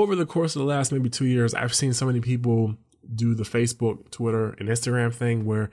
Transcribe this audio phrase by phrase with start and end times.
[0.00, 2.76] over the course of the last maybe two years, I've seen so many people
[3.14, 5.70] do the Facebook, Twitter, and Instagram thing where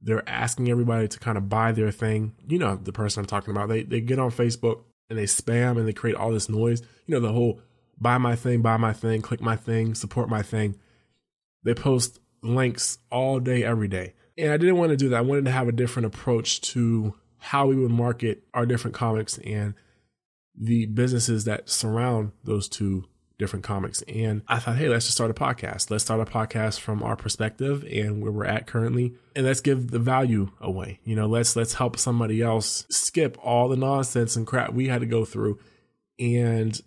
[0.00, 2.34] they're asking everybody to kind of buy their thing.
[2.46, 3.68] You know, the person I'm talking about.
[3.68, 6.82] They they get on Facebook and they spam and they create all this noise.
[7.06, 7.60] You know, the whole
[7.98, 10.78] buy my thing, buy my thing, click my thing, support my thing.
[11.62, 14.14] They post links all day, every day.
[14.36, 15.18] And I didn't want to do that.
[15.18, 19.38] I wanted to have a different approach to how we would market our different comics
[19.38, 19.74] and
[20.56, 23.04] the businesses that surround those two
[23.38, 24.02] different comics.
[24.02, 25.90] And I thought, hey, let's just start a podcast.
[25.90, 29.14] Let's start a podcast from our perspective and where we're at currently.
[29.34, 31.00] And let's give the value away.
[31.04, 35.00] You know, let's let's help somebody else skip all the nonsense and crap we had
[35.00, 35.58] to go through
[36.18, 36.80] and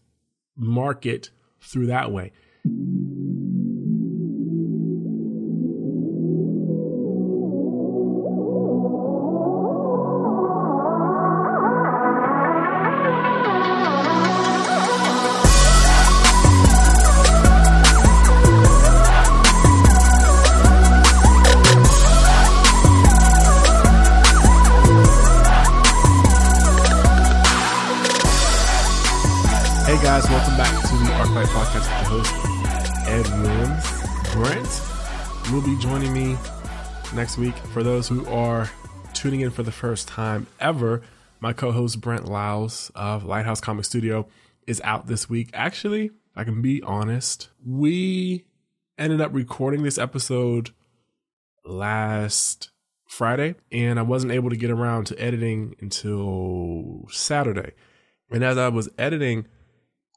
[0.56, 1.30] market
[1.62, 2.32] through that way.
[37.14, 37.56] Next week.
[37.74, 38.70] For those who are
[39.14, 41.02] tuning in for the first time ever,
[41.40, 44.28] my co host Brent Lyles of Lighthouse Comic Studio
[44.68, 45.50] is out this week.
[45.54, 48.46] Actually, I can be honest, we
[48.98, 50.72] ended up recording this episode
[51.66, 52.70] last
[53.08, 57.72] Friday, and I wasn't able to get around to editing until Saturday.
[58.30, 59.48] And as I was editing,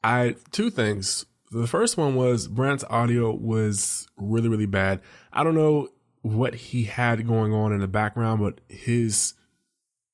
[0.03, 1.25] I two things.
[1.51, 5.01] The first one was Brent's audio was really, really bad.
[5.33, 5.89] I don't know
[6.21, 9.33] what he had going on in the background, but his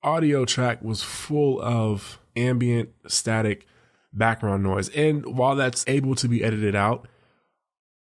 [0.02, 3.68] audio track was full of ambient static
[4.12, 4.90] background noise.
[4.90, 7.08] And while that's able to be edited out,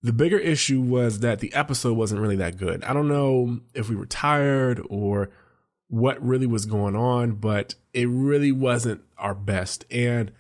[0.02, 2.84] the bigger issue was that the episode wasn't really that good.
[2.84, 5.30] I don't know if we were tired or
[5.88, 9.86] what really was going on, but it really wasn't our best.
[9.90, 10.32] And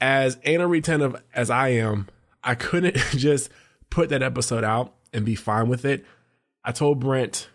[0.00, 2.08] as anal retentive as I am,
[2.46, 3.50] I couldn't just
[3.90, 6.06] put that episode out and be fine with it.
[6.64, 7.48] I told Brent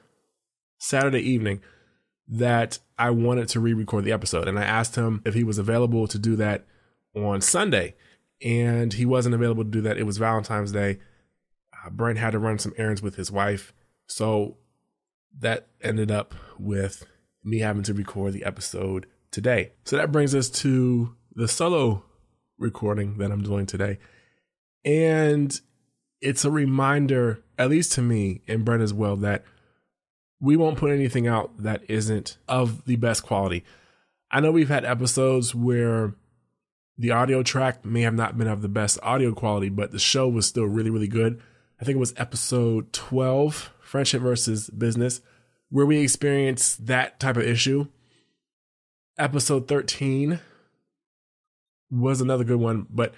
[0.78, 1.62] Saturday evening
[2.28, 4.48] that I wanted to re record the episode.
[4.48, 6.66] And I asked him if he was available to do that
[7.16, 7.96] on Sunday.
[8.44, 9.98] And he wasn't available to do that.
[9.98, 11.00] It was Valentine's Day.
[11.74, 13.74] Uh, Brent had to run some errands with his wife.
[14.08, 14.58] So
[15.40, 17.06] that ended up with
[17.44, 19.74] me having to record the episode today.
[19.86, 22.04] So that brings us to the solo
[22.58, 24.00] recording that I'm doing today.
[24.84, 25.60] And
[26.22, 29.44] it's a reminder, at least to me and Brent as well, that
[30.40, 33.64] we won't put anything out that isn't of the best quality.
[34.32, 36.16] I know we've had episodes where
[36.98, 40.28] the audio track may have not been of the best audio quality, but the show
[40.28, 41.42] was still really, really good.
[41.80, 45.22] I think it was episode 12, Friendship versus Business,
[45.70, 47.88] where we experienced that type of issue.
[49.18, 50.40] Episode 13
[51.90, 53.14] was another good one, but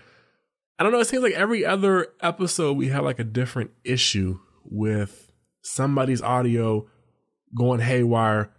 [0.79, 1.00] I don't know.
[1.00, 6.88] It seems like every other episode we have like a different issue with somebody's audio
[7.56, 8.51] going haywire.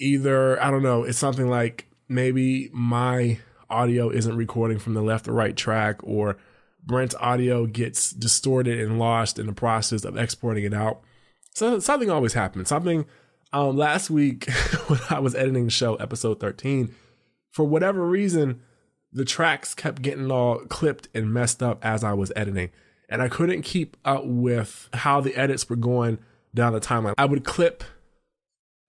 [0.00, 3.38] Either, I don't know, it's something like maybe my
[3.70, 6.36] audio isn't recording from the left or right track, or
[6.84, 11.00] Brent's audio gets distorted and lost in the process of exporting it out.
[11.54, 12.68] So something always happens.
[12.68, 13.06] Something
[13.52, 14.50] um, last week
[14.88, 16.94] when I was editing the show, episode 13,
[17.52, 18.60] for whatever reason,
[19.14, 22.70] the tracks kept getting all clipped and messed up as I was editing.
[23.08, 26.18] And I couldn't keep up with how the edits were going
[26.52, 27.14] down the timeline.
[27.16, 27.84] I would clip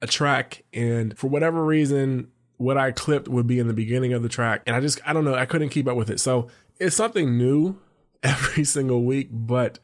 [0.02, 4.24] a track, and for whatever reason, what I clipped would be in the beginning of
[4.24, 4.64] the track.
[4.66, 6.20] And I just, I don't know, I couldn't keep up with it.
[6.20, 6.48] So
[6.80, 7.80] it's something new
[8.24, 9.80] every single week, but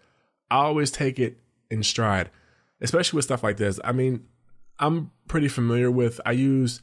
[0.49, 2.31] I always take it in stride,
[2.81, 3.79] especially with stuff like this.
[3.83, 4.25] I mean,
[4.79, 6.81] I'm pretty familiar with, I use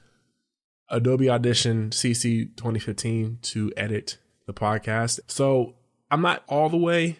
[0.90, 5.20] Adobe Audition CC 2015 to edit the podcast.
[5.26, 5.74] So
[6.10, 7.18] I'm not all the way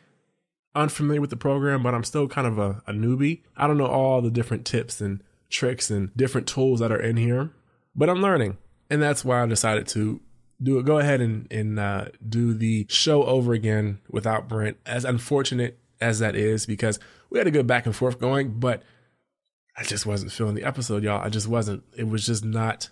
[0.74, 3.42] unfamiliar with the program, but I'm still kind of a, a newbie.
[3.56, 7.16] I don't know all the different tips and tricks and different tools that are in
[7.16, 7.50] here,
[7.94, 8.58] but I'm learning.
[8.90, 10.20] And that's why I decided to
[10.62, 10.84] do it.
[10.84, 16.20] Go ahead and, and uh, do the show over again without Brent, as unfortunate as
[16.20, 16.98] that is, because
[17.28, 18.82] we had a good back and forth going, but
[19.76, 21.22] I just wasn't feeling the episode, y'all.
[21.22, 21.84] I just wasn't.
[21.96, 22.88] It was just not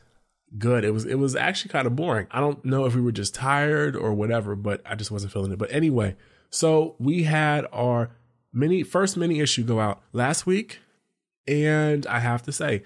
[0.58, 0.84] good.
[0.84, 2.26] It was it was actually kind of boring.
[2.30, 5.52] I don't know if we were just tired or whatever, but I just wasn't feeling
[5.52, 5.58] it.
[5.58, 6.16] But anyway,
[6.50, 8.10] so we had our
[8.52, 10.80] mini first mini issue go out last week,
[11.46, 12.84] and I have to say,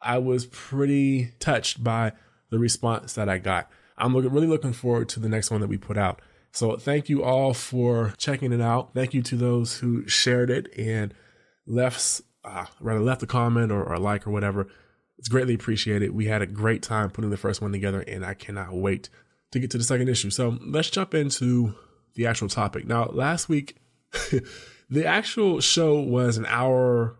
[0.00, 2.12] I was pretty touched by
[2.50, 3.70] the response that I got.
[3.96, 6.20] I'm looking really looking forward to the next one that we put out.
[6.52, 8.92] So thank you all for checking it out.
[8.92, 11.14] Thank you to those who shared it and
[11.66, 14.68] left, uh, rather left a comment or, or a like or whatever.
[15.18, 16.12] It's greatly appreciated.
[16.12, 19.08] We had a great time putting the first one together, and I cannot wait
[19.52, 20.30] to get to the second issue.
[20.30, 21.74] So let's jump into
[22.14, 22.86] the actual topic.
[22.86, 23.76] Now, last week,
[24.90, 27.16] the actual show was an hour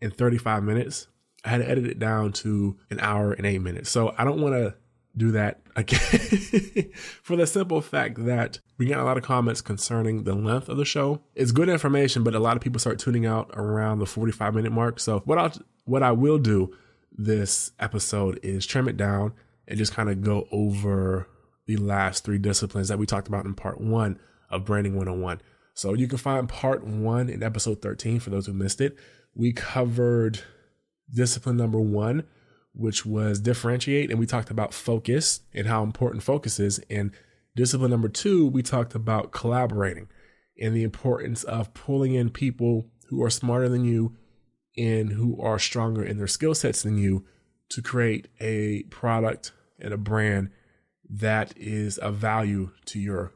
[0.00, 1.06] and 35 minutes.
[1.44, 3.90] I had to edit it down to an hour and eight minutes.
[3.90, 4.74] So I don't want to
[5.16, 6.90] do that again
[7.22, 10.76] for the simple fact that we got a lot of comments concerning the length of
[10.76, 11.20] the show.
[11.34, 14.72] It's good information, but a lot of people start tuning out around the 45 minute
[14.72, 14.98] mark.
[14.98, 15.52] So what I
[15.84, 16.74] what I will do
[17.14, 19.32] this episode is trim it down
[19.66, 21.28] and just kind of go over
[21.66, 24.18] the last three disciplines that we talked about in part one
[24.50, 25.40] of Branding 101.
[25.74, 28.96] So you can find part one in episode 13 for those who missed it.
[29.34, 30.40] We covered
[31.12, 32.24] discipline number one,
[32.74, 36.80] which was differentiate, and we talked about focus and how important focus is.
[36.90, 37.12] And
[37.56, 40.08] discipline number two, we talked about collaborating
[40.60, 44.16] and the importance of pulling in people who are smarter than you
[44.76, 47.24] and who are stronger in their skill sets than you
[47.70, 50.50] to create a product and a brand
[51.08, 53.32] that is of value to your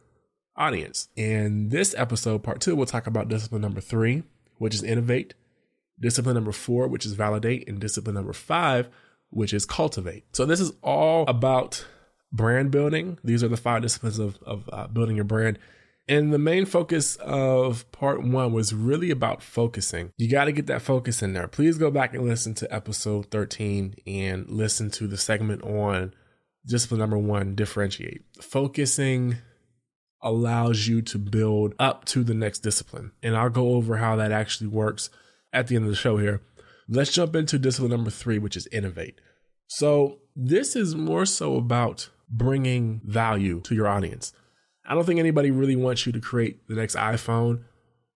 [0.57, 1.09] audience.
[1.17, 4.25] In this episode, part two, we'll talk about discipline number three,
[4.57, 5.35] which is innovate,
[6.01, 8.89] discipline number four, which is validate, and discipline number five,
[9.31, 10.25] which is cultivate.
[10.33, 11.87] So this is all about
[12.33, 13.19] brand building.
[13.23, 15.59] These are the five disciplines of, of uh, building your brand.
[16.09, 20.13] And the main focus of part one was really about focusing.
[20.17, 21.47] You got to get that focus in there.
[21.49, 26.15] Please go back and listen to episode 13 and listen to the segment on
[26.67, 28.23] discipline number one differentiate.
[28.41, 29.37] Focusing
[30.23, 33.13] allows you to build up to the next discipline.
[33.23, 35.11] And I'll go over how that actually works
[35.53, 36.43] at the end of the show here.
[36.89, 39.21] Let's jump into discipline number three, which is innovate.
[39.67, 44.33] So, this is more so about bringing value to your audience.
[44.89, 47.65] I don't think anybody really wants you to create the next iPhone.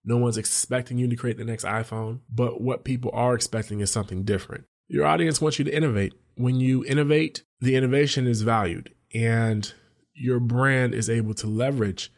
[0.03, 3.91] No one's expecting you to create the next iPhone, but what people are expecting is
[3.91, 4.65] something different.
[4.87, 6.13] Your audience wants you to innovate.
[6.35, 9.71] When you innovate, the innovation is valued and
[10.15, 12.11] your brand is able to leverage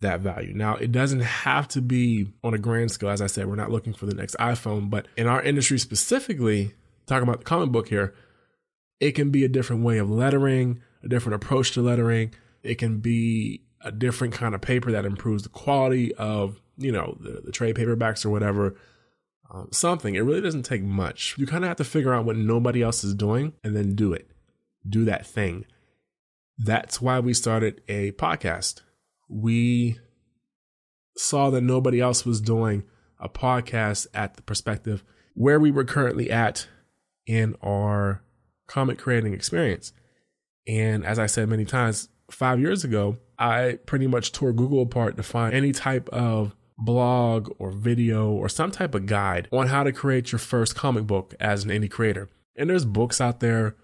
[0.00, 0.52] that value.
[0.52, 3.10] Now, it doesn't have to be on a grand scale.
[3.10, 6.74] As I said, we're not looking for the next iPhone, but in our industry specifically,
[7.06, 8.14] talking about the comic book here,
[9.00, 12.34] it can be a different way of lettering, a different approach to lettering.
[12.62, 17.16] It can be a different kind of paper that improves the quality of, you know,
[17.20, 18.76] the, the trade paperbacks or whatever.
[19.52, 20.14] Um, something.
[20.14, 21.36] It really doesn't take much.
[21.36, 24.12] You kind of have to figure out what nobody else is doing and then do
[24.12, 24.30] it.
[24.88, 25.66] Do that thing.
[26.58, 28.80] That's why we started a podcast.
[29.28, 29.98] We
[31.16, 32.84] saw that nobody else was doing
[33.20, 35.04] a podcast at the perspective
[35.34, 36.66] where we were currently at
[37.26, 38.22] in our
[38.66, 39.92] comic creating experience.
[40.66, 45.16] And as I said many times, five years ago, I pretty much tore Google apart
[45.16, 49.82] to find any type of blog or video or some type of guide on how
[49.82, 52.28] to create your first comic book as an indie creator.
[52.56, 53.74] And there's books out there.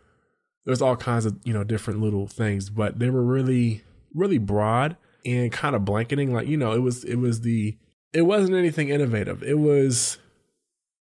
[0.65, 3.83] There's all kinds of, you know, different little things, but they were really,
[4.15, 4.97] really broad
[5.27, 6.33] and kind of blanketing.
[6.33, 7.77] Like, you know, it was, it was the,
[8.13, 9.43] it wasn't anything innovative.
[9.43, 10.19] It was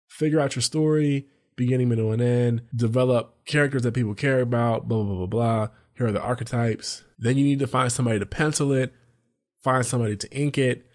[0.09, 5.03] figure out your story, beginning, middle, and end, develop characters that people care about, blah,
[5.03, 5.67] blah, blah, blah.
[5.97, 7.03] Here are the archetypes.
[7.17, 8.93] Then you need to find somebody to pencil it,
[9.63, 10.85] find somebody to ink it,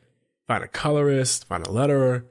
[0.46, 2.24] find a colorist, find a letterer.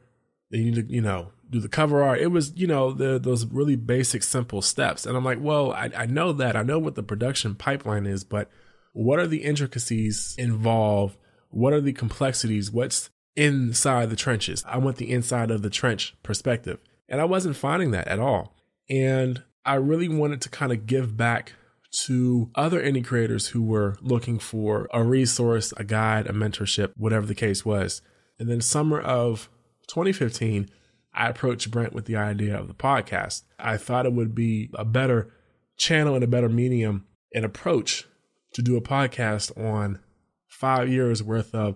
[0.50, 2.22] Then you need to, you know, do the cover art.
[2.22, 5.05] It was, you know, the, those really basic, simple steps.
[5.05, 6.55] And I'm like, well, I, I know that.
[6.55, 8.50] I know what the production pipeline is, but
[8.93, 11.17] what are the intricacies involved?
[11.50, 12.72] What are the complexities?
[12.72, 14.63] What's inside the trenches?
[14.65, 16.79] I want the inside of the trench perspective.
[17.10, 18.55] And I wasn't finding that at all.
[18.89, 21.53] And I really wanted to kind of give back
[21.91, 27.25] to other indie creators who were looking for a resource, a guide, a mentorship, whatever
[27.25, 28.01] the case was.
[28.39, 29.50] And then summer of
[29.88, 30.69] 2015,
[31.13, 33.43] I approached Brent with the idea of the podcast.
[33.60, 35.33] I thought it would be a better
[35.77, 38.07] channel and a better medium and approach
[38.53, 40.00] to do a podcast on
[40.48, 41.75] five years worth of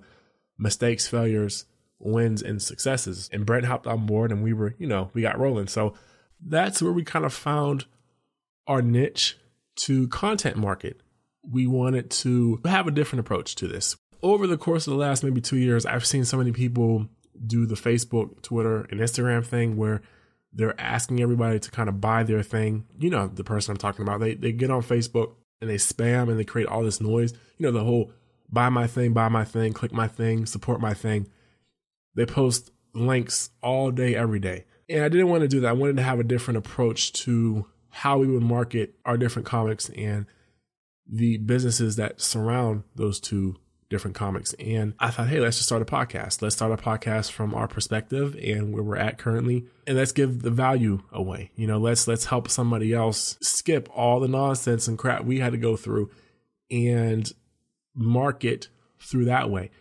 [0.58, 1.66] mistakes, failures,
[2.00, 3.30] wins, and successes.
[3.34, 5.68] And Brent hopped on board and we were, you know, we got rolling.
[5.68, 5.94] So
[6.46, 7.86] that's where we kind of found
[8.68, 9.38] our niche
[9.76, 11.02] to content market.
[11.44, 13.96] We wanted to have a different approach to this.
[14.24, 17.08] Over the course of the last maybe two years, I've seen so many people
[17.46, 20.02] do the Facebook, Twitter, and Instagram thing where
[20.54, 22.86] they're asking everybody to kind of buy their thing.
[22.98, 26.30] You know, the person I'm talking about, they, they get on Facebook and they spam
[26.30, 27.34] and they create all this noise.
[27.58, 28.12] You know, the whole
[28.50, 31.28] buy my thing, buy my thing, click my thing, support my thing.
[32.16, 34.66] They post links all day, every day.
[34.88, 35.70] And I didn't want to do that.
[35.70, 39.88] I wanted to have a different approach to how we would market our different comics
[39.92, 40.26] and
[41.10, 43.56] the businesses that surround those two
[43.90, 44.52] different comics.
[44.56, 46.42] And I thought, hey, let's just start a podcast.
[46.42, 49.68] Let's start a podcast from our perspective and where we're at currently.
[49.88, 51.52] And let's give the value away.
[51.56, 55.54] You know, let's let's help somebody else skip all the nonsense and crap we had
[55.54, 56.12] to go through
[56.70, 57.32] and
[57.96, 58.68] market
[59.00, 59.72] through that way.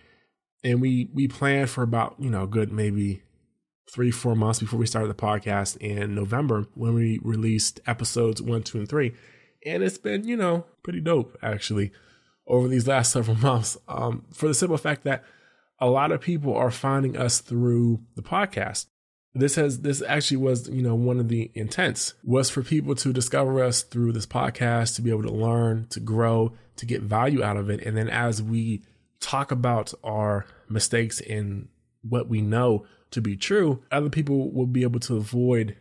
[0.63, 3.24] And we we planned for about, you know, good maybe
[3.91, 8.63] three, four months before we started the podcast in November when we released episodes one,
[8.63, 9.15] two, and three.
[9.65, 11.93] And it's been, you know, pretty dope actually
[12.47, 15.25] over these last several months um, for the simple fact that
[15.79, 18.87] a lot of people are finding us through the podcast.
[19.37, 23.13] This has this actually was you know one of the intents was for people to
[23.13, 27.43] discover us through this podcast to be able to learn to grow to get value
[27.43, 28.85] out of it and then as we
[29.19, 31.67] talk about our mistakes and
[32.03, 35.77] what we know to be true other people will be able to avoid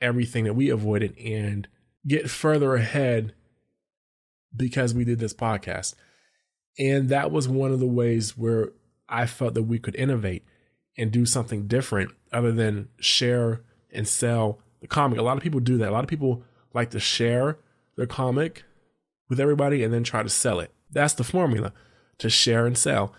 [0.00, 1.68] everything that we avoided and
[2.06, 3.34] get further ahead
[4.56, 5.94] because we did this podcast.
[6.78, 8.70] And that was one of the ways where
[9.08, 10.44] I felt that we could innovate
[10.96, 15.18] and do something different other than share and sell the comic.
[15.18, 15.90] A lot of people do that.
[15.90, 17.58] A lot of people like to share
[17.96, 18.64] their comic
[19.28, 20.72] with everybody and then try to sell it.
[20.90, 21.72] That's the formula
[22.18, 23.14] to share and sell.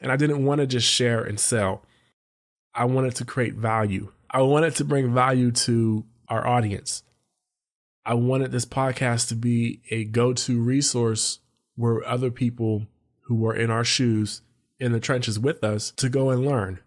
[0.00, 1.84] And I didn't want to just share and sell.
[2.74, 4.12] I wanted to create value.
[4.30, 7.02] I wanted to bring value to our audience.
[8.04, 11.38] I wanted this podcast to be a go to resource
[11.76, 12.86] where other people
[13.22, 14.42] who were in our shoes
[14.78, 16.80] in the trenches with us to go and learn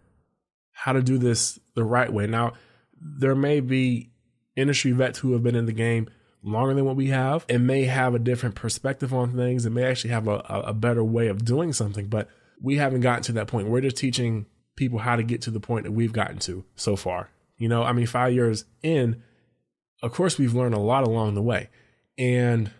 [0.72, 2.26] how to do this the right way.
[2.26, 2.52] Now,
[3.00, 4.10] there may be
[4.56, 6.08] industry vets who have been in the game
[6.42, 9.84] longer than what we have and may have a different perspective on things and may
[9.84, 12.28] actually have a, a better way of doing something, but
[12.60, 13.68] we haven't gotten to that point.
[13.68, 14.46] We're just teaching
[14.78, 17.28] people how to get to the point that we've gotten to so far.
[17.58, 19.22] You know, I mean, five years in,
[20.02, 21.68] of course, we've learned a lot along the way.
[22.16, 22.70] And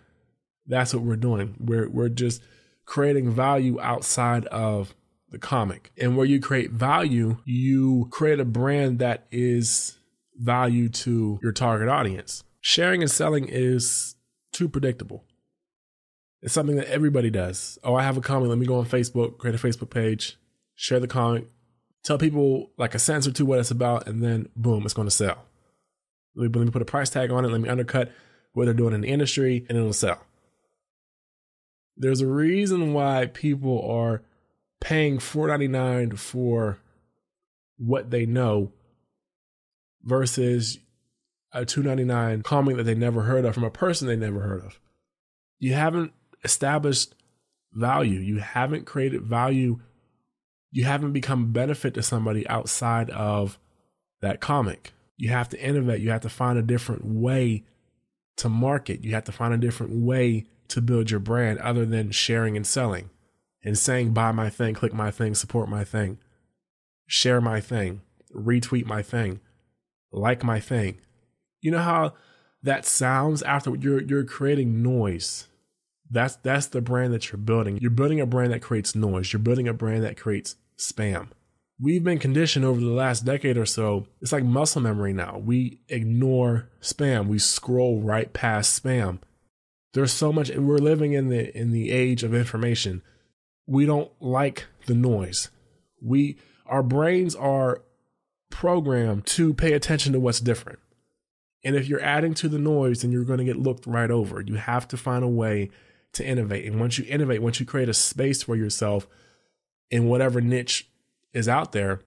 [0.67, 1.57] that's what we're doing.
[1.59, 2.43] We're, we're just
[2.87, 4.95] creating value outside of
[5.31, 5.91] the comic.
[6.01, 9.99] And where you create value, you create a brand that is
[10.37, 12.45] value to your target audience.
[12.61, 14.15] Sharing and selling is
[14.53, 15.25] too predictable.
[16.41, 17.79] It's something that everybody does.
[17.83, 18.49] Oh, I have a comic.
[18.49, 20.39] Let me go on Facebook, create a Facebook page,
[20.77, 21.49] share the comic,
[22.03, 25.09] tell people like a sentence or two what it's about, and then boom, it's going
[25.09, 25.45] to sell.
[26.35, 27.49] Let me, let me put a price tag on it.
[27.49, 28.13] Let me undercut
[28.53, 30.21] what they're doing in the industry, and it'll sell.
[31.97, 34.23] There's a reason why people are
[34.81, 36.79] paying $4.99 for
[37.77, 38.73] what they know
[40.05, 40.79] versus
[41.53, 44.79] a $2.99 comic that they never heard of from a person they never heard of.
[45.59, 46.13] You haven't
[46.45, 47.15] established
[47.73, 48.21] value.
[48.21, 49.81] You haven't created value.
[50.71, 53.59] You haven't become a benefit to somebody outside of
[54.21, 54.93] that comic.
[55.17, 56.01] You have to innovate.
[56.01, 57.65] You have to find a different way
[58.37, 59.03] to market.
[59.03, 62.67] You have to find a different way to build your brand other than sharing and
[62.67, 63.11] selling
[63.65, 66.19] and saying, buy my thing, click my thing, support my thing,
[67.07, 68.03] share my thing,
[68.35, 69.41] retweet my thing,
[70.13, 70.99] like my thing.
[71.61, 72.15] You know how
[72.63, 75.48] that sounds after you're you're creating noise.
[76.11, 77.79] That's that's the brand that you're building.
[77.81, 79.33] You're building a brand that creates noise.
[79.33, 81.29] You're building a brand that creates spam
[81.81, 84.07] we've been conditioned over the last decade or so.
[84.21, 85.41] It's like muscle memory now.
[85.43, 87.27] We ignore spam.
[87.27, 89.19] We scroll right past spam.
[89.95, 93.03] There's so much we're living in the in the age of information.
[93.67, 95.51] We don't like the noise.
[96.03, 97.83] We our brains are
[98.51, 100.79] programmed to pay attention to what's different.
[101.65, 104.41] And if you're adding to the noise, then you're going to get looked right over.
[104.41, 105.71] You have to find a way
[106.15, 106.65] to innovate.
[106.65, 109.07] And once you innovate, once you create a space for yourself
[109.91, 110.91] in whatever niche
[111.33, 112.01] is out there,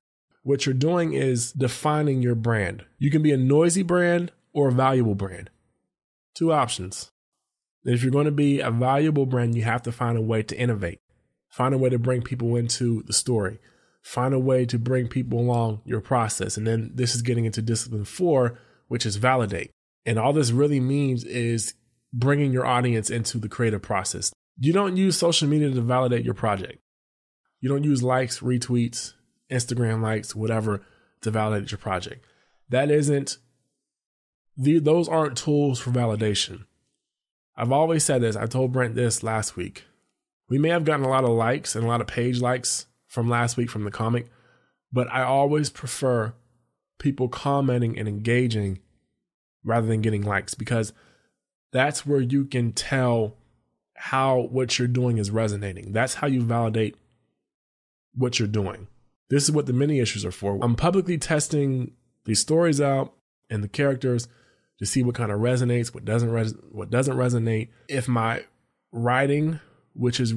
[0.43, 2.85] what you're doing is defining your brand.
[2.97, 5.49] You can be a noisy brand or a valuable brand.
[6.33, 7.11] Two options.
[7.83, 10.57] If you're going to be a valuable brand, you have to find a way to
[10.57, 10.99] innovate,
[11.49, 13.59] find a way to bring people into the story,
[14.01, 16.57] find a way to bring people along your process.
[16.57, 19.71] And then this is getting into discipline four, which is validate.
[20.05, 21.73] And all this really means is
[22.13, 24.31] bringing your audience into the creative process.
[24.57, 26.79] You don't use social media to validate your project.
[27.59, 29.13] You don't use likes, retweets,
[29.51, 30.81] Instagram likes, whatever
[31.21, 32.25] to validate your project.
[32.69, 33.37] That isn't
[34.57, 36.65] the those aren't tools for validation.
[37.55, 38.35] I've always said this.
[38.35, 39.85] I told Brent this last week.
[40.49, 43.29] We may have gotten a lot of likes and a lot of page likes from
[43.29, 44.27] last week from the comic,
[44.91, 46.33] but I always prefer
[46.99, 48.79] people commenting and engaging
[49.63, 50.93] rather than getting likes because
[51.71, 53.35] that's where you can tell
[53.95, 55.91] how what you're doing is resonating.
[55.91, 56.95] That's how you validate
[58.15, 58.87] what you're doing.
[59.29, 60.59] This is what the mini issues are for.
[60.61, 61.93] I'm publicly testing
[62.25, 63.13] these stories out
[63.49, 64.27] and the characters
[64.79, 67.69] to see what kind of resonates, what doesn't res- what doesn't resonate.
[67.87, 68.43] If my
[68.91, 69.59] writing,
[69.93, 70.33] which is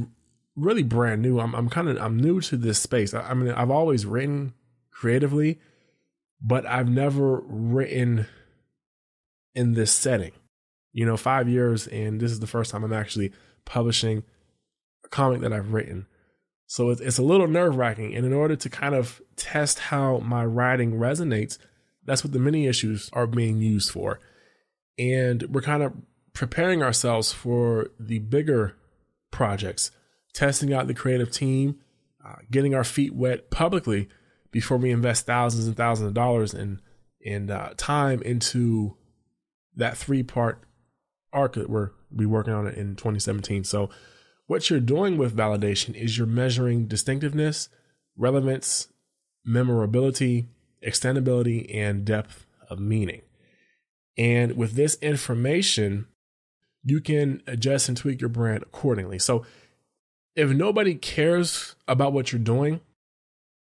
[0.57, 1.41] really brand new.
[1.41, 3.15] I'm I'm kind of I'm new to this space.
[3.15, 4.55] I, I mean, I've always written
[4.91, 5.61] creatively,
[6.41, 8.27] but I've never written
[9.55, 10.33] in this setting.
[10.95, 13.33] You know, five years, and this is the first time I'm actually
[13.67, 14.23] publishing
[15.05, 16.07] a comic that I've written.
[16.67, 18.15] So it's, it's a little nerve wracking.
[18.15, 21.59] And in order to kind of test how my writing resonates,
[22.05, 24.21] that's what the mini issues are being used for.
[24.99, 25.93] And we're kind of
[26.33, 28.77] preparing ourselves for the bigger
[29.31, 29.91] projects,
[30.33, 31.77] testing out the creative team,
[32.25, 34.09] uh, getting our feet wet publicly
[34.51, 36.81] before we invest thousands and thousands of dollars and
[37.27, 38.97] and uh, time into
[39.77, 40.63] that three part
[41.35, 43.65] arc that we're be working on it in 2017.
[43.65, 43.91] So
[44.47, 47.69] what you're doing with validation is you're measuring distinctiveness,
[48.17, 48.89] relevance,
[49.45, 50.49] memorability,
[50.87, 53.23] extendability, and depth of meaning.
[54.17, 56.07] And with this information,
[56.85, 59.19] you can adjust and tweak your brand accordingly.
[59.19, 59.45] So
[60.37, 62.81] if nobody cares about what you're doing,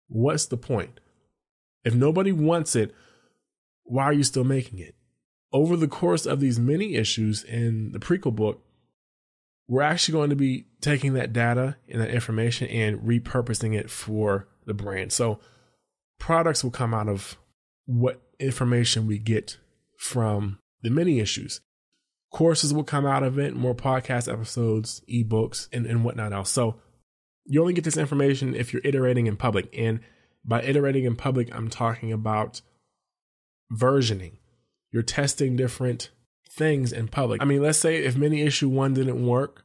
[0.08, 1.00] what's the point?
[1.84, 2.94] If nobody wants it,
[3.84, 4.96] why are you still making it?
[5.52, 8.62] Over the course of these mini issues in the prequel book,
[9.68, 14.48] we're actually going to be taking that data and that information and repurposing it for
[14.66, 15.12] the brand.
[15.12, 15.40] So
[16.20, 17.38] products will come out of
[17.86, 19.58] what information we get
[19.98, 21.62] from the mini issues.
[22.32, 26.52] Courses will come out of it, more podcast episodes, ebooks, and, and whatnot else.
[26.52, 26.80] So
[27.46, 29.70] you only get this information if you're iterating in public.
[29.78, 30.00] And
[30.46, 32.62] by iterating in public, I'm talking about
[33.72, 34.39] versioning.
[34.92, 36.10] You're testing different
[36.50, 37.42] things in public.
[37.42, 39.64] I mean, let's say if mini issue one didn't work,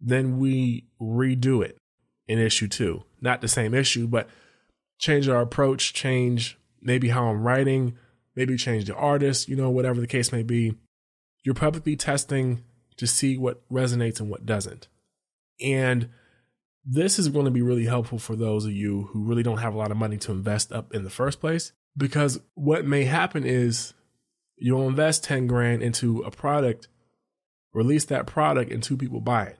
[0.00, 1.78] then we redo it
[2.26, 3.04] in issue two.
[3.20, 4.28] Not the same issue, but
[4.98, 7.96] change our approach, change maybe how I'm writing,
[8.36, 10.74] maybe change the artist, you know, whatever the case may be.
[11.42, 12.62] You're publicly testing
[12.96, 14.88] to see what resonates and what doesn't.
[15.60, 16.10] And
[16.84, 19.74] this is going to be really helpful for those of you who really don't have
[19.74, 21.72] a lot of money to invest up in the first place.
[21.96, 23.94] Because what may happen is
[24.60, 26.88] you'll invest 10 grand into a product,
[27.72, 29.58] release that product, and two people buy it,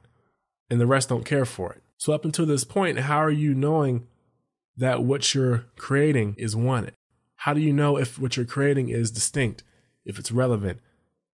[0.70, 1.82] and the rest don't care for it.
[1.96, 4.06] So, up until this point, how are you knowing
[4.76, 6.94] that what you're creating is wanted?
[7.36, 9.62] How do you know if what you're creating is distinct,
[10.04, 10.80] if it's relevant,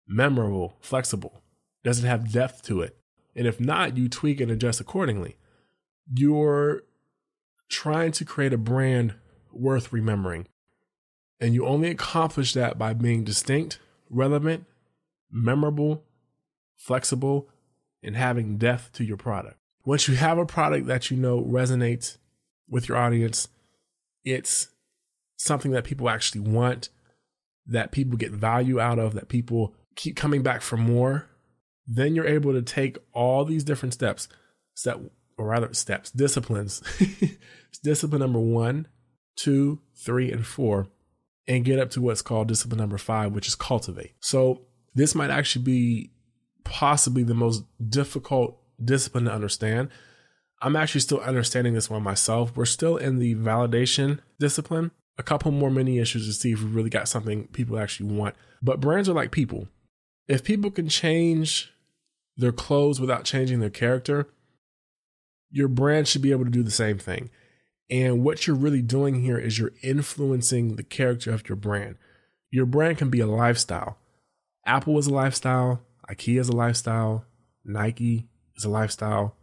[0.08, 1.42] memorable, flexible?
[1.84, 2.98] Does it have depth to it?
[3.36, 5.38] And if not, you tweak and adjust accordingly.
[6.14, 6.84] You're
[7.70, 9.14] trying to create a brand
[9.52, 10.48] worth remembering.
[11.40, 14.66] And you only accomplish that by being distinct, relevant,
[15.32, 16.04] memorable,
[16.76, 17.50] flexible,
[18.04, 19.58] and having depth to your product.
[19.86, 22.18] Once you have a product that you know resonates
[22.70, 23.48] with your audience,
[24.24, 24.70] it's
[25.38, 26.90] something that people actually want,
[27.66, 31.30] that people get value out of, that people keep coming back for more,
[31.88, 34.28] then you're able to take all these different steps,
[34.76, 35.00] step
[35.38, 36.84] or rather steps, disciplines.
[37.84, 38.88] discipline number one,
[39.36, 40.88] two, three, and four,
[41.50, 44.14] and get up to what's called discipline number five, which is cultivate.
[44.22, 44.62] So
[44.94, 46.12] this might actually be
[46.64, 49.90] possibly the most difficult discipline to understand.
[50.62, 52.56] I'm actually still understanding this one myself.
[52.56, 54.92] We're still in the validation discipline.
[55.18, 58.36] A couple more mini issues to see if we really got something people actually want.
[58.62, 59.68] But brands are like people.
[60.28, 61.74] If people can change
[62.38, 64.30] their clothes without changing their character,
[65.50, 67.32] your brand should be able to do the same thing.
[67.90, 71.96] And what you're really doing here is you're influencing the character of your brand.
[72.52, 73.98] Your brand can be a lifestyle.
[74.66, 77.26] Apple is a lifestyle, IKEA is a lifestyle,
[77.66, 79.36] Nike is a lifestyle.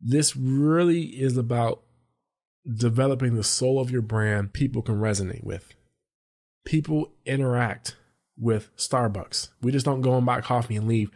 [0.00, 1.82] This really is about
[2.66, 5.74] developing the soul of your brand people can resonate with.
[6.64, 7.96] People interact
[8.38, 9.50] with Starbucks.
[9.62, 11.10] We just don't go and buy coffee and leave.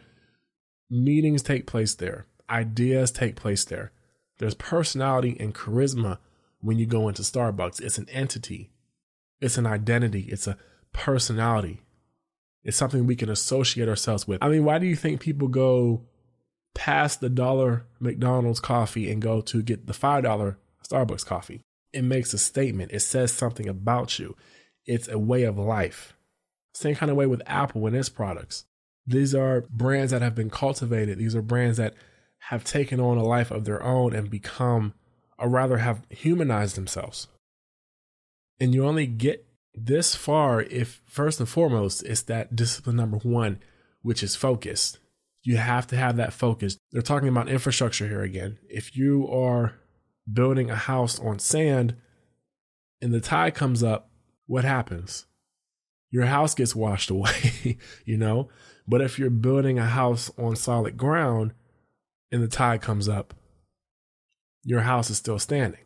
[0.89, 3.91] Meetings take place there, ideas take place there.
[4.41, 6.17] There's personality and charisma
[6.61, 7.79] when you go into Starbucks.
[7.79, 8.71] It's an entity,
[9.39, 10.57] it's an identity, it's a
[10.93, 11.81] personality.
[12.63, 14.41] It's something we can associate ourselves with.
[14.41, 16.07] I mean, why do you think people go
[16.73, 20.55] past the dollar McDonald's coffee and go to get the $5
[20.89, 21.61] Starbucks coffee?
[21.93, 24.35] It makes a statement, it says something about you.
[24.87, 26.15] It's a way of life.
[26.73, 28.65] Same kind of way with Apple and its products.
[29.05, 31.19] These are brands that have been cultivated.
[31.19, 31.93] These are brands that
[32.45, 34.93] have taken on a life of their own and become,
[35.37, 37.27] or rather, have humanized themselves.
[38.59, 43.59] And you only get this far if, first and foremost, it's that discipline number one,
[44.01, 44.97] which is focus.
[45.43, 46.77] You have to have that focus.
[46.91, 48.57] They're talking about infrastructure here again.
[48.69, 49.75] If you are
[50.31, 51.95] building a house on sand
[53.01, 54.09] and the tide comes up,
[54.45, 55.25] what happens?
[56.09, 58.49] Your house gets washed away, you know?
[58.87, 61.53] But if you're building a house on solid ground,
[62.31, 63.33] and the tide comes up,
[64.63, 65.81] your house is still standing.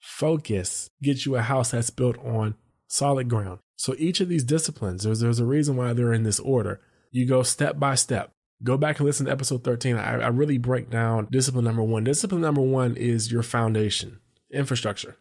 [0.00, 2.54] Focus gets you a house that's built on
[2.88, 3.60] solid ground.
[3.76, 6.80] So each of these disciplines, there's, there's a reason why they're in this order.
[7.10, 8.32] You go step by step.
[8.62, 9.96] Go back and listen to episode 13.
[9.96, 12.04] I, I really break down discipline number one.
[12.04, 14.20] Discipline number one is your foundation,
[14.52, 15.16] infrastructure.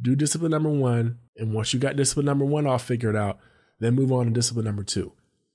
[0.00, 1.18] Do discipline number one.
[1.36, 3.38] And once you got discipline number one all figured out,
[3.80, 5.12] then move on to discipline number two.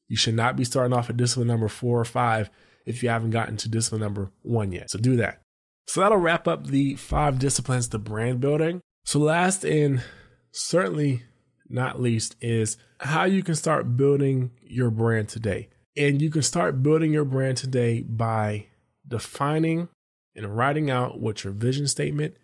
[0.08, 2.50] You should not be starting off at discipline number four or five
[2.86, 4.90] if you haven't gotten to discipline number one yet.
[4.90, 5.42] So do that.
[5.88, 8.82] So that'll wrap up the five disciplines to brand building.
[9.04, 10.04] So, last and
[10.52, 11.24] certainly
[11.70, 15.70] not least, is how you can start building your brand today.
[15.98, 18.68] And you can start building your brand today by
[19.08, 19.90] defining
[20.36, 22.36] and writing out what your vision statement,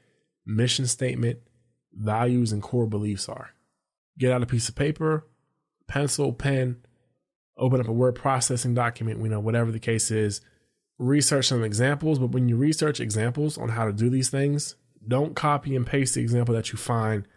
[0.46, 1.40] mission statement,
[1.94, 3.52] values, and core beliefs are.
[4.18, 5.26] Get out a piece of paper,
[5.88, 6.78] pencil, pen,
[7.58, 10.42] open up a word processing document, you know, whatever the case is.
[11.00, 14.76] Research some examples, but when you research examples on how to do these things,
[15.08, 17.28] don't copy and paste the example that you find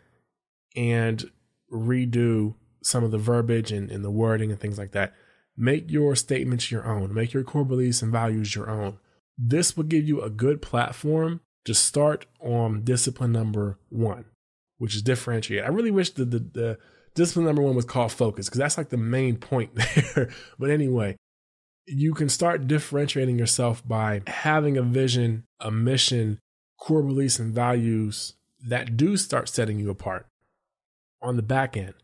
[0.74, 1.30] and
[1.72, 5.14] redo some of the verbiage and, and the wording and things like that.
[5.56, 7.12] Make your statements your own.
[7.12, 8.98] Make your core beliefs and values your own.
[9.36, 14.24] This will give you a good platform to start on discipline number one,
[14.78, 15.64] which is differentiate.
[15.64, 16.78] I really wish the, the, the
[17.14, 19.74] discipline number one was called focus because that's like the main point
[20.14, 20.30] there.
[20.58, 21.16] but anyway,
[21.86, 26.38] you can start differentiating yourself by having a vision, a mission,
[26.78, 28.34] core beliefs, and values
[28.66, 30.26] that do start setting you apart
[31.22, 31.94] on the back end.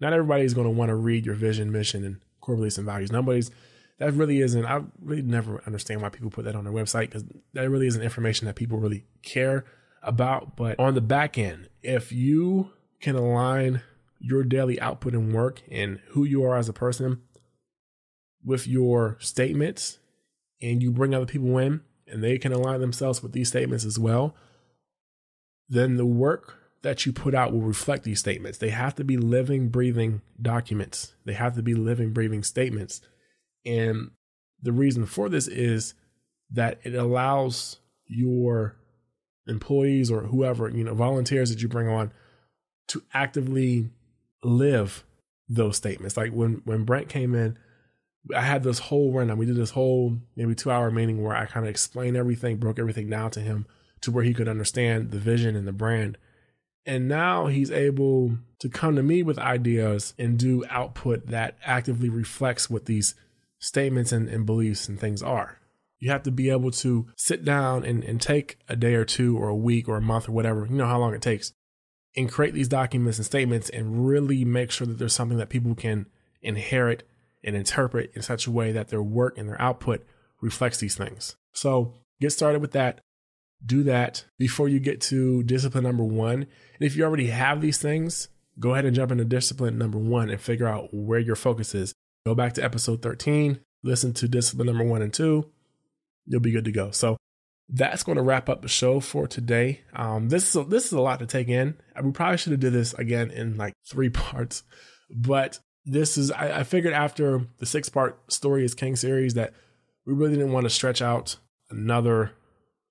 [0.00, 3.12] Not everybody's going to want to read your vision, mission, and core beliefs and values.
[3.12, 3.50] Nobody's
[3.98, 4.64] that really isn't.
[4.64, 8.02] I really never understand why people put that on their website because that really isn't
[8.02, 9.66] information that people really care
[10.02, 10.56] about.
[10.56, 12.70] But on the back end, if you
[13.00, 13.82] can align
[14.20, 17.22] your daily output and work and who you are as a person
[18.44, 19.98] with your statements,
[20.62, 23.98] and you bring other people in and they can align themselves with these statements as
[23.98, 24.34] well,
[25.68, 28.58] then the work that you put out will reflect these statements.
[28.58, 31.14] They have to be living, breathing documents.
[31.24, 33.00] They have to be living, breathing statements.
[33.64, 34.10] And
[34.62, 35.94] the reason for this is
[36.50, 38.76] that it allows your
[39.46, 42.12] employees or whoever, you know, volunteers that you bring on
[42.88, 43.90] to actively
[44.42, 45.04] live
[45.48, 46.16] those statements.
[46.16, 47.58] Like when when Brent came in,
[48.34, 49.38] I had this whole rundown.
[49.38, 52.78] We did this whole maybe two hour meeting where I kind of explained everything, broke
[52.78, 53.66] everything down to him
[54.02, 56.16] to where he could understand the vision and the brand
[56.86, 62.08] and now he's able to come to me with ideas and do output that actively
[62.08, 63.14] reflects what these
[63.58, 65.58] statements and, and beliefs and things are.
[65.98, 69.36] You have to be able to sit down and, and take a day or two
[69.36, 71.52] or a week or a month or whatever, you know how long it takes,
[72.16, 75.74] and create these documents and statements and really make sure that there's something that people
[75.74, 76.06] can
[76.42, 77.08] inherit
[77.44, 80.04] and interpret in such a way that their work and their output
[80.40, 81.36] reflects these things.
[81.52, 83.00] So get started with that
[83.64, 86.34] do that before you get to discipline number one.
[86.42, 86.46] And
[86.80, 90.40] if you already have these things, go ahead and jump into discipline number one and
[90.40, 91.94] figure out where your focus is.
[92.26, 95.50] Go back to episode 13, listen to discipline number one and two.
[96.26, 96.90] You'll be good to go.
[96.90, 97.16] So
[97.72, 99.82] that's going to wrap up the show for today.
[99.94, 101.76] Um, this is a, this is a lot to take in.
[102.02, 104.64] We probably should have did this again in like three parts,
[105.14, 109.54] but this is I, I figured after the six part story is king series that
[110.06, 111.36] we really didn't want to stretch out
[111.70, 112.32] another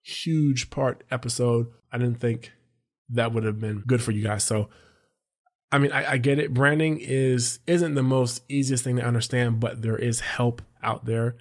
[0.01, 1.67] huge part episode.
[1.91, 2.51] I didn't think
[3.09, 4.43] that would have been good for you guys.
[4.43, 4.69] So,
[5.71, 6.53] I mean, I, I, get it.
[6.53, 11.35] Branding is isn't the most easiest thing to understand, but there is help out there.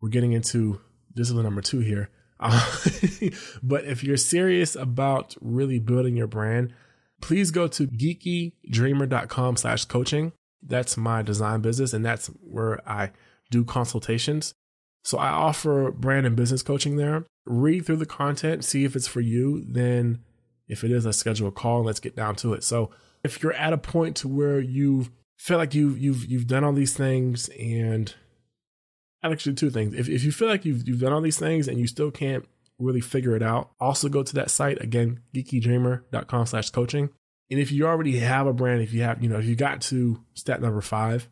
[0.00, 0.80] We're getting into
[1.14, 2.10] discipline number two here.
[3.62, 6.72] But if you're serious about really building your brand,
[7.20, 10.32] please go to geekydreamer.com slash coaching.
[10.62, 13.10] That's my design business, and that's where I
[13.50, 14.54] do consultations.
[15.02, 17.26] So I offer brand and business coaching there.
[17.44, 19.64] Read through the content, see if it's for you.
[19.68, 20.20] Then,
[20.66, 22.64] if it is, let's schedule a call and let's get down to it.
[22.64, 22.90] So
[23.22, 26.72] if you're at a point to where you feel like you've you've you've done all
[26.72, 28.14] these things and
[29.32, 29.94] actually two things.
[29.94, 32.44] If if you feel like you've you've done all these things and you still can't
[32.78, 37.10] really figure it out, also go to that site again, geekydreamer.com slash coaching.
[37.50, 39.80] And if you already have a brand, if you have, you know, if you got
[39.82, 41.28] to step number five,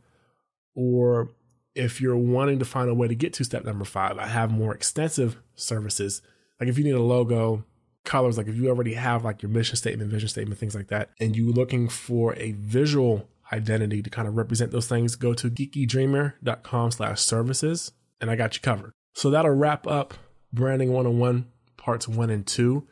[0.75, 1.31] or
[1.75, 4.51] if you're wanting to find a way to get to step number five, I have
[4.51, 6.23] more extensive services.
[6.61, 7.65] Like if you need a logo,
[8.05, 11.11] colors, like if you already have like your mission statement, vision statement, things like that,
[11.21, 15.51] and you're looking for a visual identity to kind of represent those things, go to
[15.51, 18.93] geekydreamer.com slash services and I got you covered.
[19.15, 20.15] So that'll wrap up
[20.53, 22.87] Branding 101 parts one and two.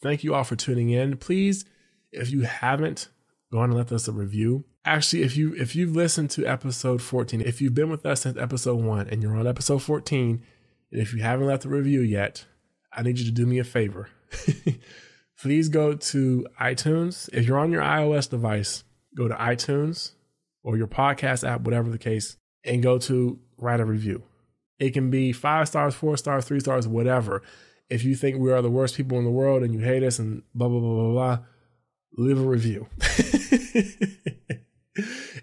[0.00, 1.16] Thank you all for tuning in.
[1.16, 1.64] Please,
[2.10, 3.08] if you haven't,
[3.50, 7.00] go on and let us a review actually if you if you've listened to episode
[7.00, 10.42] 14 if you've been with us since episode 1 and you're on episode 14
[10.90, 12.44] and if you haven't left a review yet
[12.92, 14.08] I need you to do me a favor.
[15.40, 17.28] Please go to iTunes.
[17.32, 18.84] If you're on your iOS device,
[19.16, 20.12] go to iTunes
[20.62, 24.22] or your podcast app, whatever the case, and go to write a review.
[24.78, 27.42] It can be five stars, four stars, three stars, whatever.
[27.88, 30.18] If you think we are the worst people in the world and you hate us
[30.18, 31.38] and blah, blah, blah, blah, blah,
[32.16, 32.88] leave a review.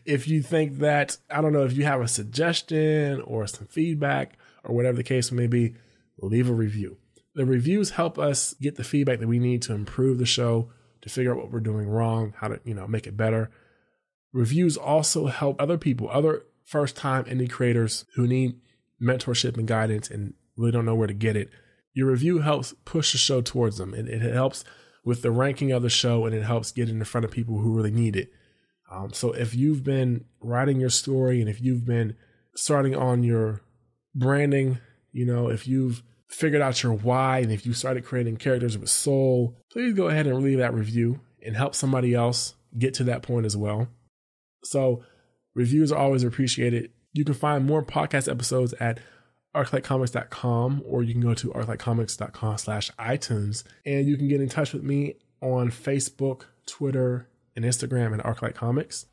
[0.05, 4.37] if you think that, I don't know, if you have a suggestion or some feedback
[4.63, 5.75] or whatever the case may be,
[6.21, 6.97] leave a review.
[7.35, 11.09] The reviews help us get the feedback that we need to improve the show, to
[11.09, 13.51] figure out what we're doing wrong, how to, you know, make it better.
[14.31, 18.59] Reviews also help other people, other first time indie creators who need
[19.01, 21.49] mentorship and guidance and really don't know where to get it.
[21.93, 23.93] Your review helps push the show towards them.
[23.93, 24.63] It, it helps
[25.03, 27.75] with the ranking of the show and it helps get in front of people who
[27.75, 28.31] really need it.
[28.91, 32.15] Um, so if you've been writing your story and if you've been
[32.55, 33.61] starting on your
[34.13, 34.79] branding,
[35.11, 38.89] you know, if you've figured out your why and if you started creating characters with
[38.89, 43.23] soul, please go ahead and leave that review and help somebody else get to that
[43.23, 43.87] point as well.
[44.63, 45.03] So
[45.53, 46.91] reviews are always appreciated.
[47.13, 48.99] You can find more podcast episodes at
[49.55, 54.73] arclightcomics.com or you can go to arclightcomics.com slash iTunes and you can get in touch
[54.73, 59.05] with me on Facebook, Twitter, and Instagram at Arclight Comics.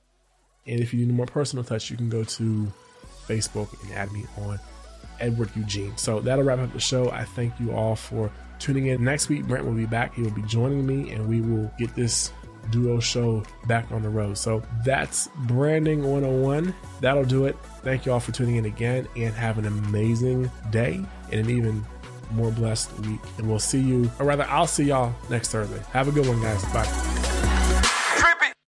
[0.67, 2.73] And if you need more personal touch, you can go to
[3.27, 4.59] Facebook and add me on
[5.21, 5.97] Edward Eugene.
[5.97, 7.11] So that'll wrap up the show.
[7.11, 9.05] I thank you all for tuning in.
[9.05, 10.15] Next week, Brent will be back.
[10.15, 12.33] He will be joining me, and we will get this
[12.71, 14.39] duo show back on the road.
[14.39, 16.75] So that's Branding 101.
[17.01, 17.57] That'll do it.
[17.83, 21.01] Thank you all for tuning in again, and have an amazing day
[21.31, 21.85] and an even
[22.33, 23.21] more blessed week.
[23.39, 25.81] And we'll see you, or rather, I'll see y'all next Thursday.
[25.93, 26.65] Have a good one, guys.
[26.67, 27.26] Bye.